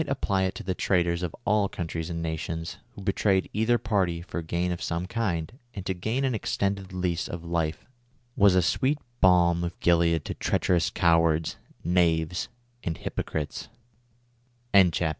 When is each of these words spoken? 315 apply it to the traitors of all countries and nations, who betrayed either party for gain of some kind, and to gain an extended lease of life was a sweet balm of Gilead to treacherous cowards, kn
315 0.01 0.11
apply 0.25 0.41
it 0.47 0.55
to 0.55 0.63
the 0.63 0.73
traitors 0.73 1.21
of 1.21 1.35
all 1.45 1.69
countries 1.69 2.09
and 2.09 2.23
nations, 2.23 2.77
who 2.95 3.03
betrayed 3.03 3.47
either 3.53 3.77
party 3.77 4.19
for 4.19 4.41
gain 4.41 4.71
of 4.71 4.81
some 4.81 5.05
kind, 5.05 5.59
and 5.75 5.85
to 5.85 5.93
gain 5.93 6.25
an 6.25 6.33
extended 6.33 6.91
lease 6.91 7.27
of 7.27 7.45
life 7.45 7.85
was 8.35 8.55
a 8.55 8.63
sweet 8.63 8.97
balm 9.19 9.63
of 9.63 9.79
Gilead 9.79 10.25
to 10.25 10.33
treacherous 10.33 10.89
cowards, 10.89 11.57
kn 11.83 12.29